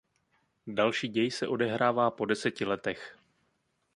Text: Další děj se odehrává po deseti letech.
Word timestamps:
Další 0.67 1.07
děj 1.07 1.31
se 1.31 1.47
odehrává 1.47 2.11
po 2.11 2.25
deseti 2.25 2.65
letech. 2.65 3.17